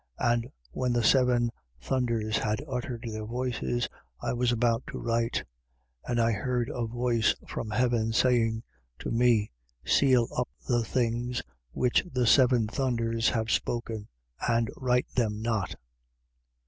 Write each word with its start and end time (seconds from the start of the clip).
10:4. 0.19 0.33
And 0.33 0.51
when 0.71 0.93
the 0.93 1.03
seven 1.03 1.51
thunders 1.79 2.37
had 2.39 2.59
uttered 2.67 3.03
their 3.07 3.23
voices, 3.23 3.87
I 4.19 4.33
was 4.33 4.51
about 4.51 4.81
to 4.87 4.97
write. 4.97 5.43
And 6.07 6.19
I 6.19 6.31
heard 6.31 6.69
a 6.73 6.87
voice 6.87 7.35
from 7.47 7.69
heaven 7.69 8.11
saying 8.11 8.63
to 8.97 9.11
me: 9.11 9.51
Seal 9.85 10.27
up 10.35 10.49
the 10.67 10.83
things 10.83 11.43
which 11.71 12.03
the 12.11 12.25
seven 12.25 12.67
thunders 12.67 13.29
have 13.29 13.51
spoken. 13.51 14.07
And 14.49 14.71
write 14.75 15.05
them 15.13 15.39
not. 15.39 15.75